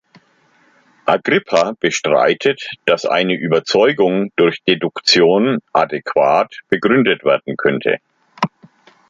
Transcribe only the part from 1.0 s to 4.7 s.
Agrippa bestreitet, dass eine Überzeugung durch